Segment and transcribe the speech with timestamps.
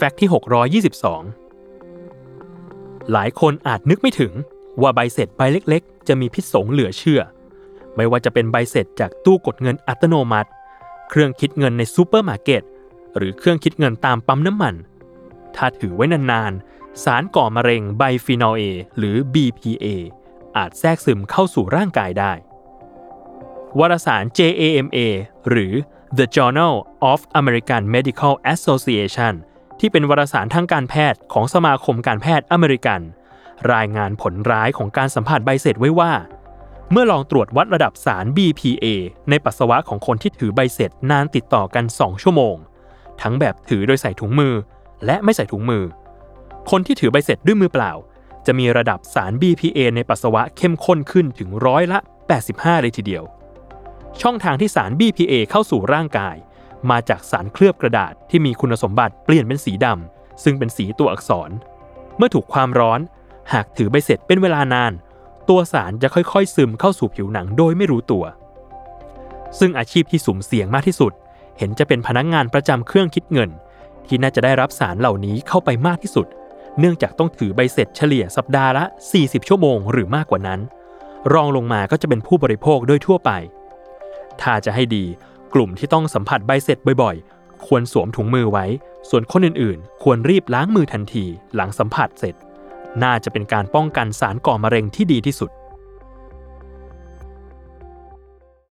[0.00, 0.30] Fact ที่
[0.94, 4.32] 622 หลายคนอาจนึกไม่ถึง
[4.82, 7.20] ว่าใบเสร็จใบเล็กๆ จะมีพิษสงเหลือเชื่อ
[7.96, 10.50] ไม่ว่าจะเป็นใบเสร็จจากตู้กดเงินอัตโนมัติ
[11.08, 12.62] เครื่องคิดเงินในซูเปอร์มาร์เก็ต
[13.16, 14.74] หรือเครื่องคิดเงินตามปั๊มน้ำมัน
[15.56, 18.62] ถ้าถือไว้นานๆ สารก่อมะเร็งไบฟีนอลเอ
[18.98, 19.86] หรือ BPA
[20.56, 22.32] อาจแทรกซึมเข้าสู่ร่างกายได้
[23.78, 24.98] วารสาร JAMA
[25.48, 25.72] หรือ
[26.18, 26.74] The Journal
[27.10, 29.34] of American Medical Association
[29.80, 33.00] ที่เป็นวารสารทางการแพทย์ของสมาคมการแพทย์อเมริกัน
[33.74, 36.12] รายงานผลร้ายของการสัมผัสใบเสร็จไว้ว่า
[36.92, 38.86] เมื่อลองตรวจวัดระดับสาร BPA
[39.30, 42.56] ในปัสสาวะของคนที่ถือใบเสร็จนานติดต่อกัน 2 ชั่วโมง
[43.22, 44.54] ทั้งแบบถือโดยใส่ถุงมือ
[45.06, 45.84] และไม่ใส่ถุงมือ
[46.70, 47.92] คนที่ถือใบเสร็จด้วยมือเปล่า
[48.46, 51.98] จะมีระดับสาร BPA ในปัสสาวะเข้มข้นขึ้นถึงร้อยละ
[52.40, 53.24] 85 เลยทีเดียว
[54.22, 56.36] ช่องทางที่สาร BPA เข้าสู่ร่างกาย
[56.90, 61.50] มาจากสารเคลือบกระดาษที่มีคุณสมบัติเปลี่ยนเป็นสีดำซึ่งเป็นสีตัวอักษร
[62.16, 63.00] เมื่อถูกความร้อน
[63.52, 64.92] หากถือใบเสร็จเป็นเวลานาน
[65.48, 68.24] ตัวสารจะค่อยๆ ซึมเข้าสู่ผิวหนังโดยไม่รู้ตัว
[69.58, 71.12] ซึ่งอาชีพที่สุ่มเสี่ยงมากที่สุด
[71.58, 73.50] เห็นจะเป็นพนักงงานประจำเครื่องคิดเงิน
[74.06, 76.26] ที่น่าจะได้รับสารเหล่านี้เข้าไปมากที่สุด
[76.78, 78.84] เนื่องจากต้องถือใบเสร็จเฉลี่ยสัปดาห์ละ
[79.16, 80.60] 40 ชั่วโมงหรือมากกว่านั้น
[81.32, 83.30] รองลงมาก็จะเป็นผู้บริโภคโดยทั่วไป
[84.40, 85.04] ถ้าจะให้ดี
[85.54, 88.66] กลุ่มที่ต้องสัมผัสใบเสร็จบ่อยๆ ควรสวมถุงมือไว้
[89.10, 92.34] ส่วนคนอื่นๆ ควรรีบล้างมือทันทีหลังสัมผัสเสร็จ
[93.02, 95.50] น่าจะเป็นการป้องกันสารก่อมะเร็งที่ดีที่สุด